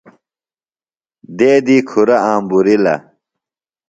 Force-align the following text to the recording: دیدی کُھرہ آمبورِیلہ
دیدی 1.37 1.77
کُھرہ 1.89 2.17
آمبورِیلہ 2.31 2.95